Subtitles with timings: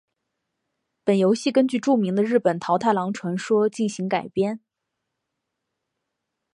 [1.03, 4.59] 本游戏根据著名的日本桃太郎传说进行改编。